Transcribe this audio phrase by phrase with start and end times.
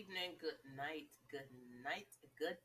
[0.00, 1.44] evening, good night, good
[1.84, 2.06] night,
[2.38, 2.56] good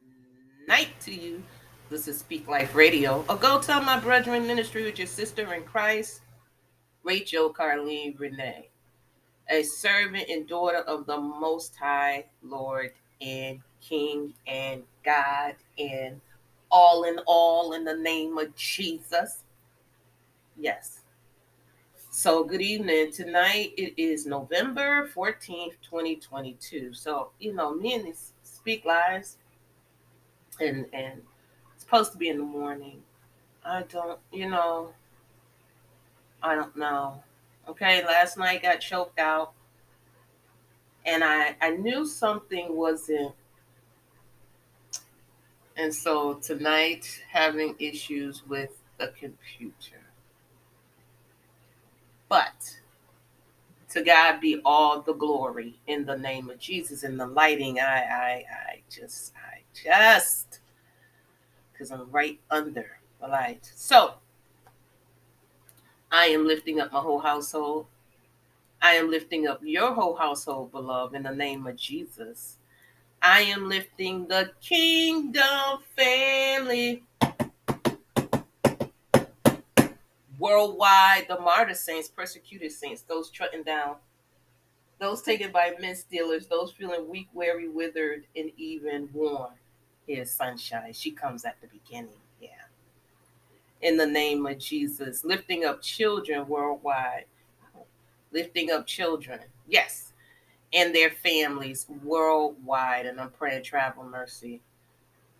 [0.69, 1.43] night to you.
[1.89, 3.25] This is Speak Life Radio.
[3.27, 6.21] Or go tell my brethren ministry with your sister in Christ,
[7.03, 8.69] Rachel Carleen Renee,
[9.49, 16.21] a servant and daughter of the Most High Lord and King and God and
[16.71, 19.43] all in all in the name of Jesus.
[20.55, 21.01] Yes.
[22.17, 23.11] So, good evening.
[23.11, 26.93] Tonight it is November 14th, 2022.
[26.93, 29.37] So, you know, me and this Speak Lives,
[30.61, 31.21] and and
[31.73, 33.03] it's supposed to be in the morning.
[33.65, 34.93] I don't, you know,
[36.41, 37.21] I don't know.
[37.67, 39.51] Okay, last night got choked out,
[41.05, 43.35] and I I knew something wasn't.
[45.75, 50.04] And so tonight, having issues with the computer.
[52.35, 52.75] But
[53.91, 57.05] to God be all the glory in the name of Jesus.
[57.05, 60.59] In the lighting, I, I, I just, I just,
[61.71, 63.71] because I'm right under the light.
[63.73, 64.15] So
[66.11, 67.85] I am lifting up my whole household.
[68.81, 72.57] I am lifting up your whole household, beloved, in the name of Jesus.
[73.21, 77.01] I am lifting the kingdom family
[80.45, 83.95] worldwide, the martyr saints, persecuted saints, those trotting down,
[84.99, 89.53] those taken by men stealers, those feeling weak, weary, withered, and even worn.
[90.05, 90.93] Here's sunshine.
[90.93, 92.21] She comes at the beginning.
[92.39, 92.49] Yeah.
[93.81, 97.25] In the name of Jesus, lifting up children worldwide,
[98.31, 99.39] lifting up children.
[99.67, 100.13] Yes.
[100.73, 103.07] And their families worldwide.
[103.07, 104.61] And I'm praying travel mercy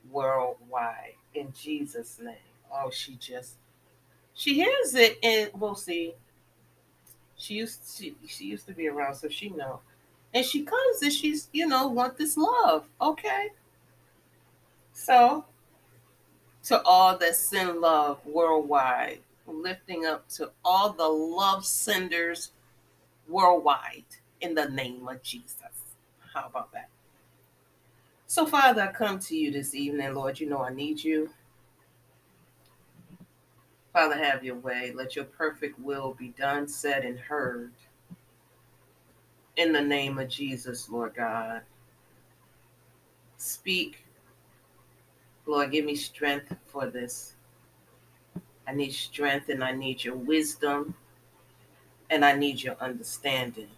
[0.09, 2.35] worldwide in Jesus' name.
[2.73, 3.57] Oh, she just
[4.35, 6.13] she hears it, and we'll see.
[7.37, 9.79] She used she, she used to be around, so she know.
[10.33, 13.49] And she comes and she's you know want this love, okay.
[14.93, 15.45] So
[16.65, 22.51] to all that send love worldwide, lifting up to all the love senders
[23.27, 24.05] worldwide
[24.41, 25.59] in the name of Jesus.
[26.33, 26.89] How about that?
[28.27, 30.39] So, Father, I come to you this evening, Lord.
[30.39, 31.29] You know I need you.
[33.95, 34.91] Father, have your way.
[34.93, 37.71] Let your perfect will be done, said, and heard.
[39.55, 41.61] In the name of Jesus, Lord God.
[43.37, 44.03] Speak.
[45.45, 47.35] Lord, give me strength for this.
[48.67, 50.95] I need strength and I need your wisdom
[52.09, 53.69] and I need your understanding.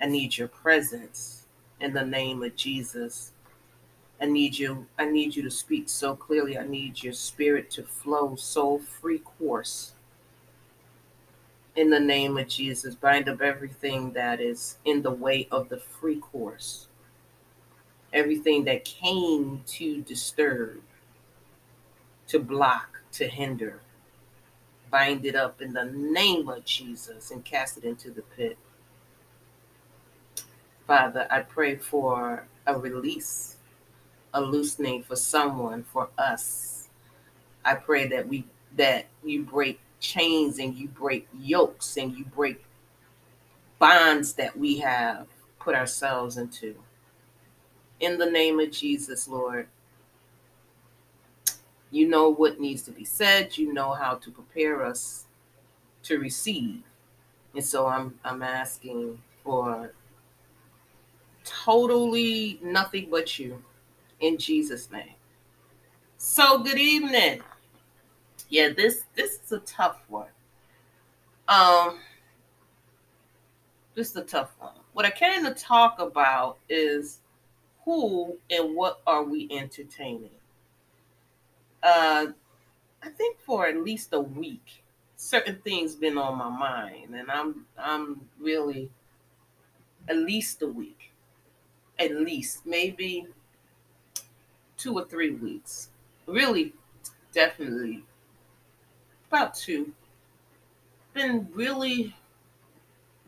[0.00, 1.46] I need your presence
[1.80, 3.32] in the name of Jesus.
[4.20, 4.86] I need you.
[4.98, 6.56] I need you to speak so clearly.
[6.56, 9.92] I need your spirit to flow so free course.
[11.76, 15.78] In the name of Jesus, bind up everything that is in the way of the
[15.78, 16.86] free course.
[18.12, 20.80] Everything that came to disturb,
[22.28, 23.80] to block, to hinder.
[24.88, 28.56] Bind it up in the name of Jesus and cast it into the pit.
[30.86, 33.56] Father, I pray for a release
[34.34, 36.88] a loosening for someone, for us.
[37.64, 38.44] I pray that we
[38.76, 42.62] that you break chains and you break yokes and you break
[43.78, 45.28] bonds that we have
[45.58, 46.74] put ourselves into.
[48.00, 49.68] In the name of Jesus, Lord,
[51.92, 55.26] you know what needs to be said, you know how to prepare us
[56.02, 56.82] to receive.
[57.54, 59.92] And so I'm I'm asking for
[61.44, 63.62] totally nothing but you
[64.20, 65.14] in Jesus' name.
[66.16, 67.42] So good evening.
[68.48, 70.28] Yeah, this this is a tough one.
[71.48, 71.98] Um
[73.94, 74.72] this is a tough one.
[74.92, 77.20] What I came to talk about is
[77.84, 80.30] who and what are we entertaining?
[81.82, 82.26] Uh
[83.02, 84.82] I think for at least a week,
[85.16, 88.90] certain things been on my mind, and I'm I'm really
[90.08, 91.12] at least a week,
[91.98, 93.26] at least maybe
[94.84, 95.88] two or three weeks.
[96.26, 96.74] Really,
[97.32, 98.04] definitely
[99.28, 99.94] about two.
[101.14, 102.14] Been really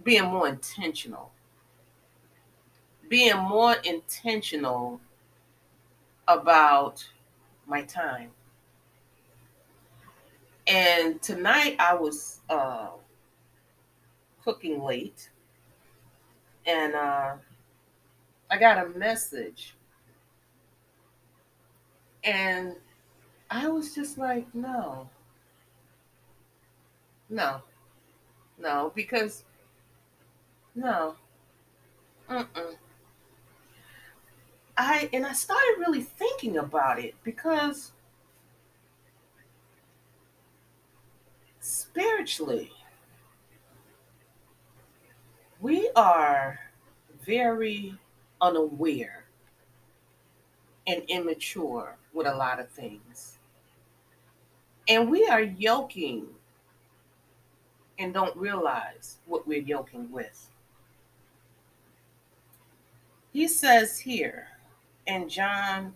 [0.04, 1.32] being more intentional.
[3.08, 5.00] Being more intentional
[6.28, 7.08] about
[7.66, 8.32] my time.
[10.66, 12.88] And tonight I was uh,
[14.44, 15.30] cooking late
[16.66, 17.34] and uh,
[18.50, 19.76] I got a message
[22.26, 22.74] and
[23.50, 25.08] I was just like, no,
[27.30, 27.62] no,
[28.58, 29.44] no, because
[30.74, 31.16] no,
[32.28, 32.76] mm-mm.
[34.76, 37.92] I and I started really thinking about it because
[41.60, 42.72] spiritually
[45.60, 46.58] we are
[47.24, 47.94] very
[48.40, 49.24] unaware
[50.86, 53.38] and immature with a lot of things.
[54.88, 56.26] And we are yoking
[57.98, 60.50] and don't realize what we're yoking with.
[63.32, 64.48] He says here
[65.06, 65.94] in John,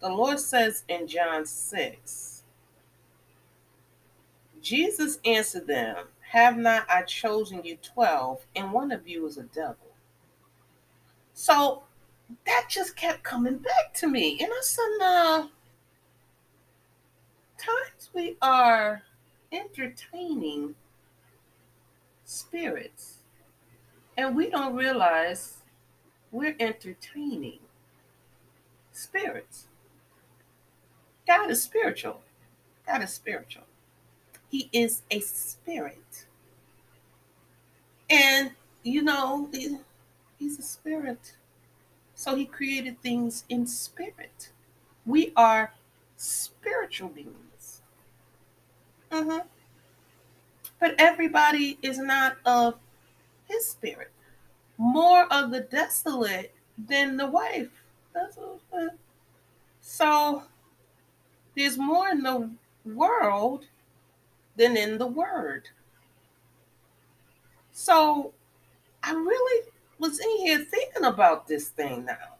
[0.00, 2.42] the Lord says in John 6,
[4.62, 9.42] Jesus answered them, Have not I chosen you 12, and one of you is a
[9.42, 9.76] devil?
[11.34, 11.82] So
[12.46, 14.38] that just kept coming back to me.
[14.40, 15.50] And I said, No,
[17.58, 19.02] times we are
[19.52, 20.74] entertaining
[22.24, 23.18] spirits,
[24.16, 25.58] and we don't realize
[26.32, 27.60] we're entertaining
[28.92, 29.66] spirits.
[31.26, 32.20] God is spiritual.
[32.86, 33.64] God is spiritual.
[34.50, 36.26] He is a spirit.
[38.10, 39.48] And, you know,
[40.38, 41.34] he's a spirit.
[42.14, 44.50] So he created things in spirit.
[45.04, 45.72] We are
[46.16, 47.82] spiritual beings.
[49.10, 49.42] Uh-huh.
[50.80, 52.76] But everybody is not of
[53.48, 54.10] his spirit.
[54.78, 57.70] More of the desolate than the wife.
[59.80, 60.44] So
[61.56, 62.50] there's more in the
[62.84, 63.66] world
[64.56, 65.68] than in the word.
[67.72, 68.32] So
[69.02, 69.68] I really
[70.04, 72.36] was in here thinking about this thing now.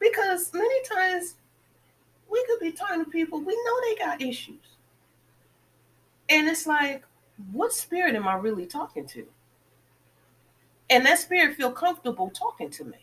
[0.00, 1.34] Because many times
[2.28, 4.56] we could be talking to people, we know they got issues.
[6.28, 7.04] And it's like,
[7.52, 9.26] what spirit am I really talking to?
[10.90, 12.98] And that spirit feel comfortable talking to me.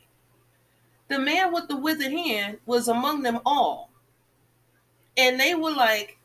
[1.07, 3.89] The man with the withered hand was among them all.
[5.18, 6.18] And they were like,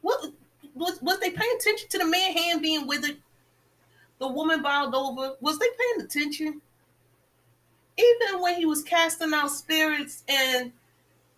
[0.00, 0.32] what
[0.74, 3.18] was, was they paying attention to the man hand being withered?
[4.18, 5.34] The woman bowed over.
[5.40, 6.60] Was they paying attention?
[7.96, 10.72] Even when he was casting out spirits and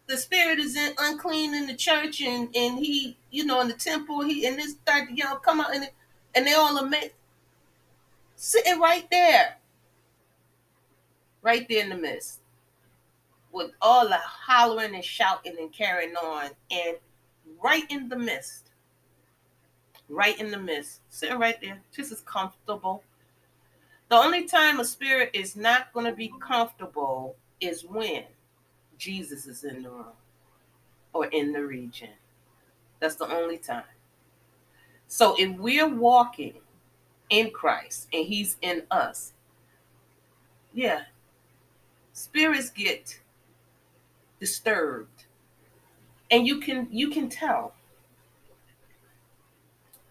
[0.07, 3.75] the spirit is in, unclean in the church and and he you know in the
[3.75, 5.91] temple he and this start you know come out and
[6.35, 7.15] and they all admit
[8.37, 9.57] sitting right there.
[11.43, 12.41] Right there in the midst.
[13.53, 16.51] With all the hollering and shouting and carrying on.
[16.71, 16.97] And
[17.63, 18.71] right in the midst
[20.09, 23.03] right in the midst sitting right there just as comfortable
[24.09, 28.23] the only time a spirit is not going to be comfortable is when
[28.99, 30.15] Jesus is in the room
[31.13, 32.11] or in the region.
[33.01, 33.85] That's the only time.
[35.09, 36.55] So if we're walking
[37.31, 39.33] in Christ and He's in us,
[40.73, 41.03] yeah,
[42.13, 43.21] spirits get
[44.39, 45.25] disturbed.
[46.31, 47.75] And you can you can tell.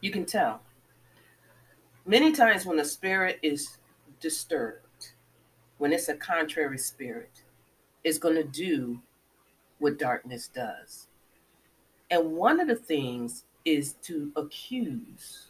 [0.05, 0.61] You can tell.
[2.05, 3.79] Many times when the spirit is
[4.19, 5.13] disturbed,
[5.79, 7.41] when it's a contrary spirit,
[8.03, 9.01] is going to do
[9.79, 11.07] what darkness does.
[12.11, 15.47] And one of the things is to accuse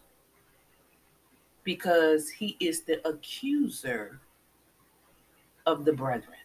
[1.65, 4.21] because he is the accuser
[5.65, 6.37] of the brethren.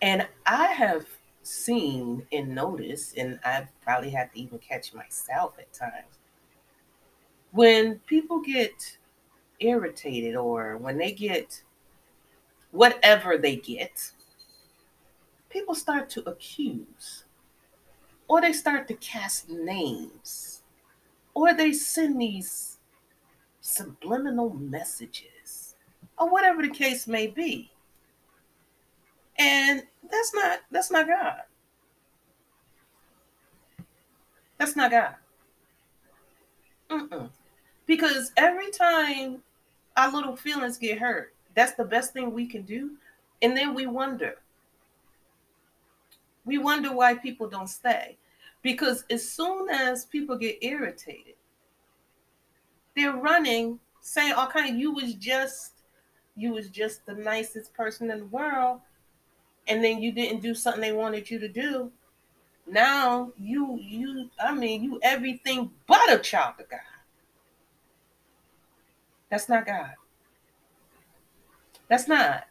[0.00, 1.04] And I have
[1.42, 6.20] seen and noticed, and I've probably had to even catch myself at times,
[7.54, 8.98] when people get
[9.60, 11.62] irritated or when they get
[12.72, 14.10] whatever they get,
[15.50, 17.24] people start to accuse,
[18.26, 20.62] or they start to cast names,
[21.32, 22.78] or they send these
[23.60, 25.76] subliminal messages,
[26.18, 27.70] or whatever the case may be.
[29.38, 31.42] And that's not that's not God.
[34.58, 35.14] That's not God.
[36.90, 37.30] Mm-mm.
[37.86, 39.42] Because every time
[39.96, 42.92] our little feelings get hurt, that's the best thing we can do.
[43.42, 44.36] And then we wonder,
[46.44, 48.16] we wonder why people don't stay.
[48.62, 51.34] Because as soon as people get irritated,
[52.96, 55.72] they're running, saying all kind of you was just
[56.36, 58.80] you was just the nicest person in the world,
[59.68, 61.92] and then you didn't do something they wanted you to do.
[62.66, 66.80] Now you you I mean you everything but a child of God.
[69.34, 69.90] That's not God.
[71.88, 72.44] That's not.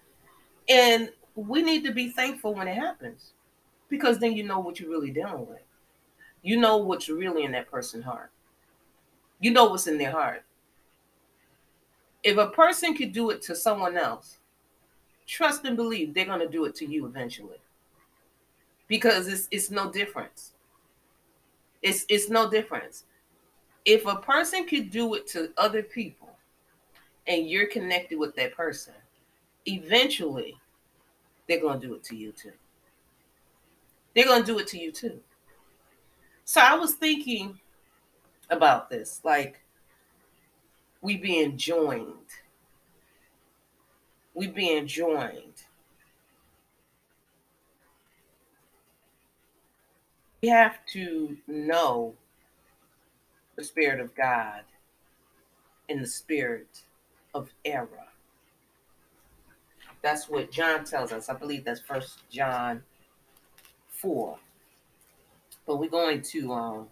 [0.68, 3.32] And we need to be thankful when it happens
[3.88, 5.64] because then you know what you're really dealing with.
[6.42, 8.32] You know what's really in that person's heart.
[9.40, 10.44] You know what's in their heart.
[12.22, 14.40] If a person could do it to someone else,
[15.26, 17.62] trust and believe they're going to do it to you eventually
[18.90, 20.52] because it's it's no difference
[21.82, 23.06] it's it's no difference
[23.86, 26.33] if a person could do it to other people
[27.28, 28.94] and you're connected with that person
[29.66, 30.56] eventually
[31.48, 32.52] they're going to do it to you too.
[34.16, 35.20] They're going to do it to you too.
[36.46, 37.60] So i was thinking
[38.50, 39.62] about this like
[41.02, 42.14] we being joined.
[44.34, 45.64] We being joined.
[50.42, 52.16] We have to know
[53.56, 54.64] the Spirit of God
[55.88, 56.84] and the Spirit
[57.34, 57.88] of error.
[60.02, 61.30] That's what John tells us.
[61.30, 62.84] I believe that's First John
[63.90, 64.38] 4.
[65.66, 66.88] But we're going to um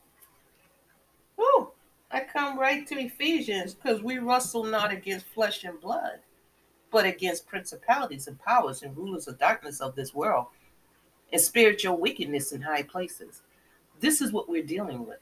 [1.37, 1.71] oh
[2.09, 6.19] I come right to Ephesians because we wrestle not against flesh and blood
[6.91, 10.47] but against principalities and powers and rulers of darkness of this world
[11.31, 13.41] and spiritual wickedness in high places.
[14.01, 15.19] This is what we're dealing with.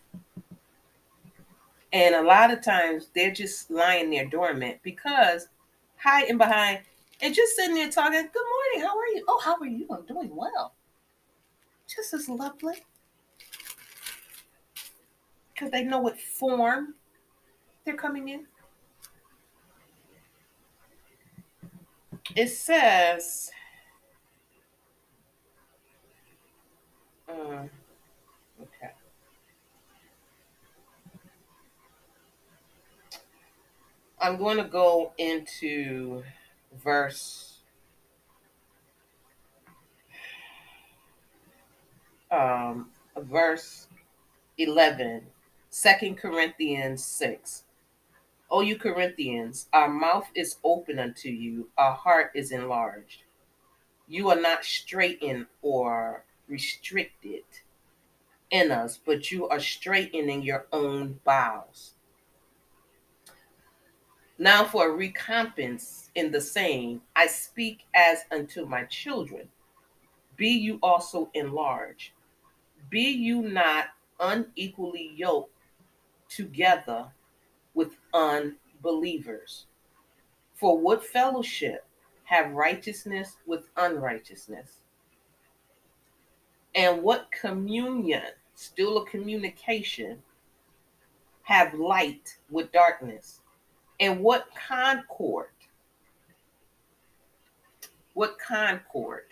[1.92, 5.48] And a lot of times they're just lying there dormant because
[5.98, 6.80] hiding behind
[7.22, 9.26] and just sitting there talking, Good morning, how are you?
[9.28, 9.88] Oh, how are you?
[9.90, 10.74] I'm doing well.
[11.88, 12.76] Just as lovely.
[15.54, 16.94] Because they know what form
[17.84, 18.46] they're coming in.
[22.36, 23.52] it says
[27.28, 27.64] uh,
[34.22, 36.24] i'm going to go into
[36.84, 37.60] verse
[42.32, 43.88] um verse
[44.58, 45.24] 11
[45.72, 47.64] 2 corinthians 6
[48.52, 53.24] O you Corinthians, our mouth is open unto you, our heart is enlarged.
[54.08, 57.44] You are not straitened or restricted
[58.50, 61.94] in us, but you are straitening your own bowels.
[64.42, 69.50] Now, for a recompense in the same, I speak as unto my children.
[70.38, 72.12] Be you also enlarged.
[72.90, 75.52] Be you not unequally yoked
[76.30, 77.08] together
[77.74, 79.66] with unbelievers.
[80.56, 81.86] For what fellowship
[82.24, 84.78] have righteousness with unrighteousness?
[86.76, 88.24] And what communion,
[88.56, 90.24] still a communication,
[91.44, 93.42] have light with darkness?
[94.00, 95.48] And what concord?
[98.14, 99.24] What concord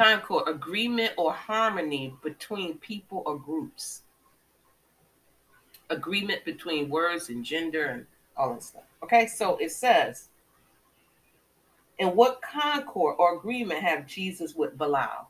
[0.00, 4.02] concord, agreement or harmony between people or groups.
[5.90, 8.84] Agreement between words and gender and all that stuff.
[9.02, 10.29] Okay, so it says,
[12.00, 15.28] in what concord or agreement have Jesus with Belial?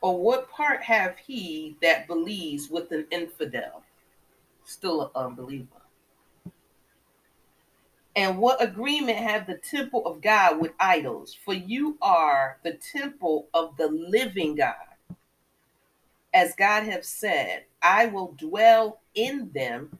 [0.00, 3.82] Or what part have he that believes with an infidel?
[4.64, 5.66] Still an unbeliever.
[8.14, 11.36] And what agreement have the temple of God with idols?
[11.44, 14.76] For you are the temple of the living God.
[16.32, 19.98] As God have said, I will dwell in them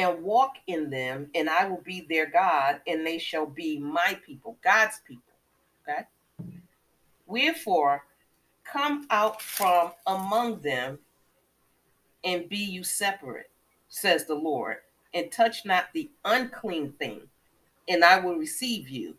[0.00, 4.18] and walk in them, and I will be their God, and they shall be my
[4.24, 5.22] people, God's people.
[5.86, 6.06] Okay?
[7.26, 8.04] Wherefore,
[8.64, 10.98] come out from among them
[12.24, 13.50] and be you separate,
[13.88, 14.78] says the Lord,
[15.12, 17.20] and touch not the unclean thing,
[17.86, 19.16] and I will receive you,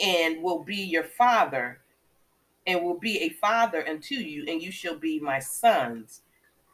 [0.00, 1.80] and will be your father,
[2.64, 6.22] and will be a father unto you, and you shall be my sons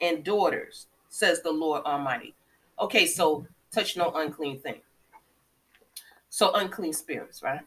[0.02, 2.34] and daughters, says the Lord Almighty.
[2.82, 4.80] Okay, so touch no unclean thing.
[6.28, 7.60] So unclean spirits, right?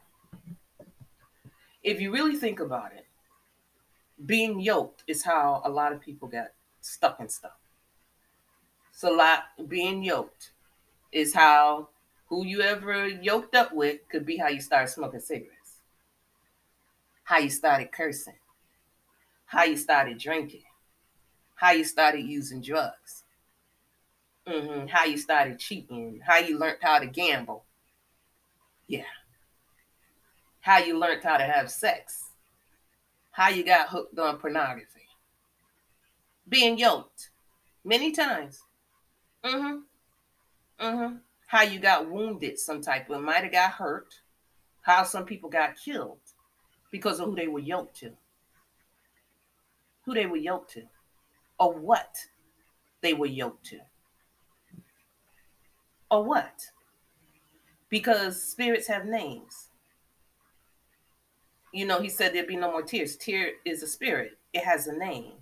[1.82, 3.06] If you really think about it,
[4.26, 6.48] being yoked is how a lot of people got
[6.82, 7.56] stuck in stuff.
[8.92, 10.50] So a lot being yoked
[11.10, 11.88] is how
[12.26, 15.80] who you ever yoked up with could be how you started smoking cigarettes,
[17.24, 18.40] how you started cursing,
[19.46, 20.64] how you started drinking,
[21.54, 23.22] how you started using drugs,
[24.48, 24.86] mm-hmm.
[24.86, 27.64] how you started cheating, how you learned how to gamble.
[28.86, 29.02] Yeah.
[30.60, 32.30] How you learned how to have sex,
[33.30, 35.06] how you got hooked on pornography,
[36.48, 37.30] being yoked
[37.84, 38.62] many times.
[39.44, 40.84] Mm-hmm.
[40.84, 44.20] Mm-hmm how you got wounded some type of might have got hurt
[44.82, 46.18] How some people got killed
[46.90, 48.12] because of who they were yoked to.
[50.04, 50.82] Who they were yoked to.
[51.58, 52.16] Or what
[53.00, 53.80] they were yoked to.
[56.16, 56.70] Or what?
[57.90, 59.68] Because spirits have names.
[61.74, 63.16] You know, he said there'd be no more tears.
[63.16, 65.34] Tear is a spirit, it has a name.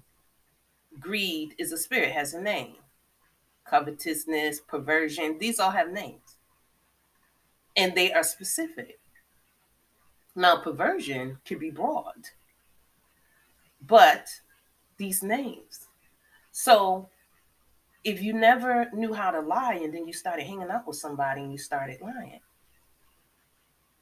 [0.99, 2.75] Greed is a spirit, has a name.
[3.65, 6.39] Covetousness, perversion, these all have names.
[7.77, 8.99] And they are specific.
[10.35, 12.31] Now, perversion can be broad,
[13.81, 14.27] but
[14.97, 15.87] these names.
[16.51, 17.11] So,
[18.05, 21.41] if you never knew how to lie and then you started hanging out with somebody
[21.41, 22.41] and you started lying,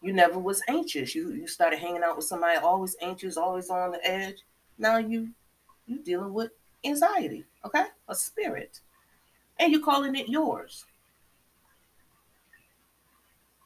[0.02, 1.14] you never was anxious.
[1.14, 4.38] You you started hanging out with somebody always anxious, always on the edge.
[4.76, 5.28] Now you
[5.86, 6.50] you dealing with
[6.84, 7.84] anxiety, okay?
[8.08, 8.80] A spirit.
[9.58, 10.84] And you calling it yours.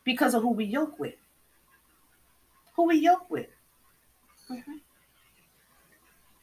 [0.05, 1.15] Because of who we yoke with.
[2.75, 3.49] Who we yoke with.
[4.51, 4.77] Mm-hmm.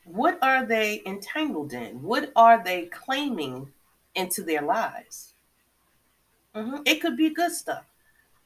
[0.06, 2.02] What are they entangled in?
[2.02, 3.72] What are they claiming
[4.16, 5.34] into their lives?
[6.56, 6.82] Mm-hmm.
[6.86, 7.86] It could be good stuff.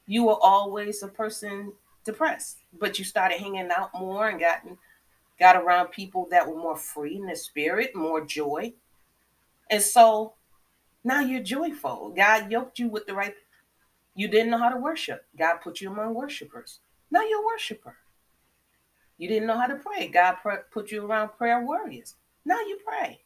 [0.06, 1.72] You were always a person
[2.04, 4.78] depressed, but you started hanging out more and gotten
[5.38, 8.72] got around people that were more free in the spirit, more joy.
[9.70, 10.34] And so
[11.04, 12.12] now you're joyful.
[12.16, 13.34] God yoked you with the right.
[14.14, 15.24] You didn't know how to worship.
[15.38, 16.80] God put you among worshipers.
[17.10, 17.94] Now you're a worshiper.
[19.16, 20.08] You didn't know how to pray.
[20.08, 20.36] God
[20.70, 22.16] put you around prayer warriors.
[22.44, 23.20] Now you pray.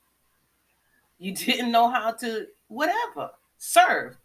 [1.22, 4.16] You didn't know how to whatever serve.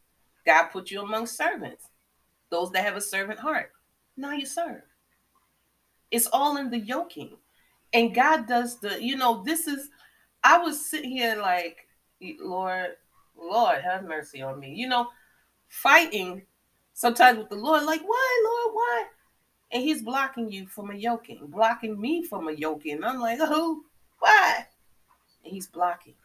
[0.47, 1.89] God put you among servants,
[2.49, 3.71] those that have a servant heart.
[4.15, 4.81] Now you serve.
[6.09, 7.37] It's all in the yoking
[7.93, 9.91] and God does the, you know, this is,
[10.43, 11.87] I was sitting here like,
[12.39, 12.95] Lord,
[13.39, 15.07] Lord, have mercy on me, you know,
[15.67, 16.41] fighting
[16.93, 19.05] sometimes with the Lord, like, why, Lord, why?
[19.71, 23.03] And He's blocking you from a yoking, blocking me from a yoking.
[23.03, 23.81] I'm like, oh,
[24.17, 24.65] why?
[25.43, 26.15] And He's blocking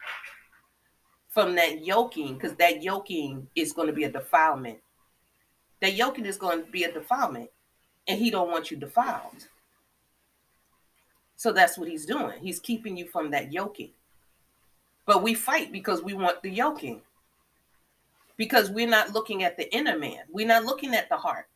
[1.33, 4.77] from that yoking because that yoking is going to be a defilement.
[5.81, 7.49] That yoking is going to be a defilement,
[8.07, 9.47] and He don't want you defiled.
[11.35, 12.39] So that's what he's doing.
[12.39, 13.89] He's keeping you from that yoking.
[15.05, 17.01] But we fight because we want the yoking.
[18.37, 20.21] Because we're not looking at the inner man.
[20.31, 21.47] We're not looking at the heart.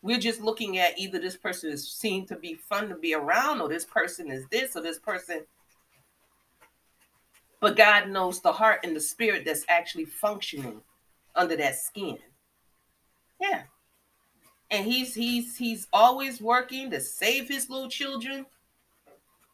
[0.00, 3.60] We're just looking at either this person is seen to be fun to be around,
[3.60, 5.40] or this person is this, or this person.
[7.62, 10.80] But God knows the heart and the spirit that's actually functioning
[11.36, 12.18] under that skin.
[13.40, 13.62] Yeah.
[14.72, 18.46] And he's he's he's always working to save his little children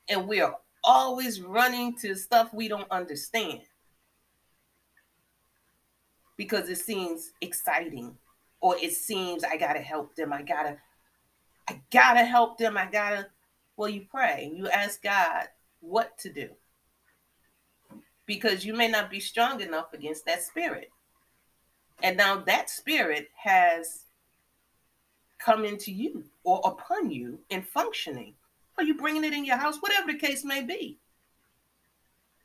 [0.08, 3.60] and we're always running to stuff we don't understand
[6.38, 8.16] because it seems exciting
[8.62, 10.32] or it seems I gotta help them.
[10.32, 10.78] I gotta,
[11.68, 12.78] I gotta help them.
[12.78, 13.26] I gotta.
[13.76, 14.46] Well, you pray.
[14.46, 15.48] and You ask God
[15.80, 16.48] what to do
[18.28, 20.90] because you may not be strong enough against that spirit.
[22.02, 24.04] And now that spirit has
[25.38, 28.34] come into you or upon you in functioning.
[28.76, 29.78] Are you bringing it in your house?
[29.80, 30.98] Whatever the case may be.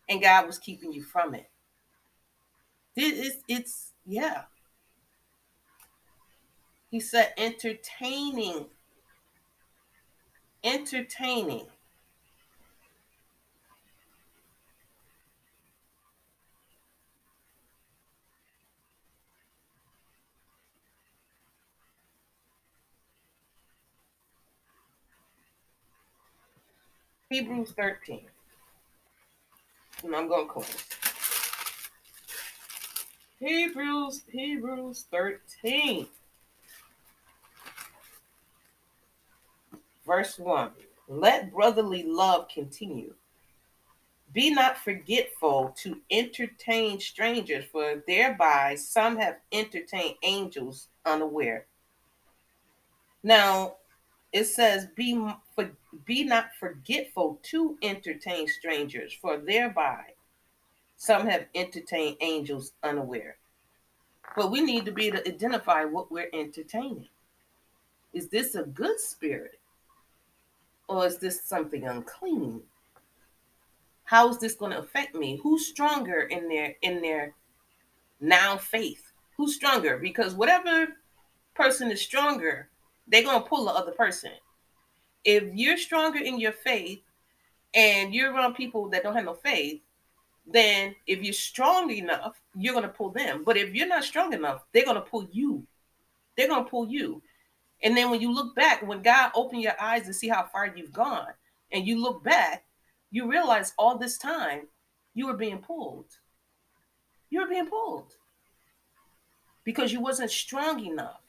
[0.08, 1.50] And God was keeping you from it.
[2.96, 4.44] It's, it's yeah.
[6.90, 8.68] He said, entertaining.
[10.64, 11.68] Entertaining.
[27.34, 28.28] Hebrews 13.
[30.04, 30.86] And I'm going to close.
[33.40, 36.06] Hebrews, Hebrews 13.
[40.06, 40.70] Verse 1.
[41.08, 43.16] Let brotherly love continue.
[44.32, 51.66] Be not forgetful to entertain strangers, for thereby some have entertained angels unaware.
[53.24, 53.78] Now,
[54.32, 55.16] it says, Be
[55.56, 55.70] for,
[56.06, 60.14] be not forgetful to entertain strangers, for thereby
[60.98, 63.38] some have entertained angels unaware.
[64.36, 67.10] But we need to be to identify what we're entertaining.
[68.14, 69.60] Is this a good spirit?
[70.88, 72.62] Or is this something unclean?
[74.06, 75.40] How is this going to affect me?
[75.42, 77.34] Who's stronger in their in their
[78.20, 79.12] now faith?
[79.38, 79.98] Who's stronger?
[79.98, 80.88] Because whatever
[81.56, 82.70] person is stronger,
[83.08, 84.32] they're going to pull the other person
[85.24, 87.02] if you're stronger in your faith
[87.74, 89.82] and you're around people that don't have no faith,
[90.46, 93.44] then if you're strong enough, you're going to pull them.
[93.44, 95.66] But if you're not strong enough, they're going to pull you.
[96.36, 97.22] They're going to pull you.
[97.82, 100.68] And then when you look back, when God opened your eyes and see how far
[100.68, 101.34] you've gone,
[101.72, 102.66] and you look back,
[103.12, 104.68] you realize all this time
[105.14, 106.06] you were being pulled.
[107.30, 108.14] You were being pulled
[109.64, 111.22] because you wasn't strong enough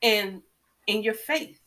[0.00, 0.42] in
[0.86, 1.59] in your faith.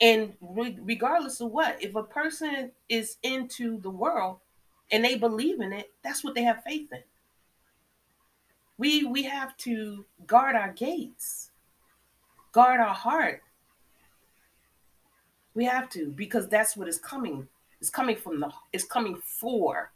[0.00, 4.38] And re- regardless of what, if a person is into the world
[4.90, 7.02] and they believe in it, that's what they have faith in.
[8.78, 11.50] We we have to guard our gates,
[12.52, 13.42] guard our heart.
[15.54, 17.46] We have to because that's what is coming.
[17.82, 19.92] It's coming from the it's coming for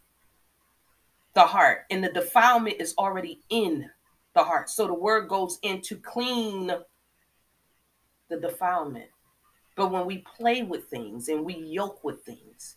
[1.33, 1.87] the heart.
[1.91, 3.89] And the defilement is already in
[4.35, 4.69] the heart.
[4.69, 6.71] So the word goes in to clean
[8.29, 9.09] the defilement.
[9.77, 12.77] But when we play with things and we yoke with things,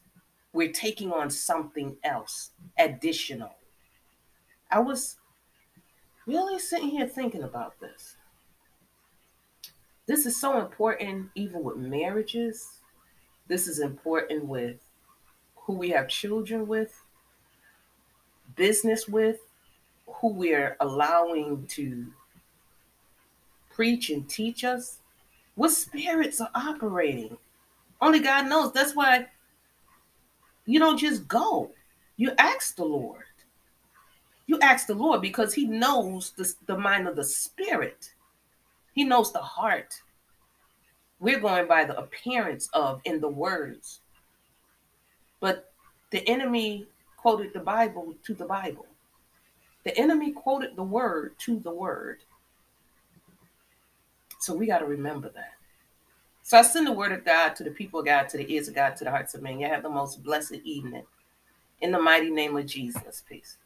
[0.54, 3.56] we're taking on something else additional.
[4.72, 5.18] I was
[6.26, 8.16] really sitting here thinking about this.
[10.08, 12.80] This is so important, even with marriages.
[13.48, 14.78] This is important with
[15.56, 17.04] who we have children with,
[18.56, 19.40] business with,
[20.08, 22.08] who we're allowing to
[23.70, 25.00] preach and teach us.
[25.58, 27.36] What spirits are operating?
[28.00, 28.72] Only God knows.
[28.74, 29.26] That's why
[30.68, 31.72] you don't just go.
[32.16, 33.24] You ask the Lord.
[34.46, 38.14] You ask the Lord because He knows the, the mind of the spirit.
[38.94, 40.00] He knows the heart.
[41.20, 44.02] We're going by the appearance of in the words.
[45.40, 45.74] But
[46.12, 46.86] the enemy
[47.18, 48.86] quoted the Bible to the Bible.
[49.86, 52.20] The enemy quoted the word to the word.
[54.48, 55.56] So we got to remember that.
[56.42, 58.70] So I send the word of God to the people of God, to the ears
[58.70, 59.60] of God, to the hearts of men.
[59.60, 61.04] You have the most blessed evening.
[61.82, 63.22] In the mighty name of Jesus.
[63.28, 63.58] Peace.